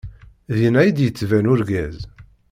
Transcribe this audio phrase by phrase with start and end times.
[0.57, 1.97] Dinna i d-yettban urgaz.